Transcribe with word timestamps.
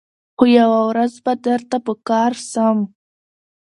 خو 0.37 0.43
یوه 0.59 0.79
ورځ 0.89 1.13
به 1.25 1.33
درته 1.45 1.77
په 1.85 1.93
کار 2.09 2.31
سم 2.51 2.77